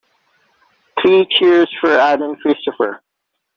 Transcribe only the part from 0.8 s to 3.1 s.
Three cheers for Aden Christopher.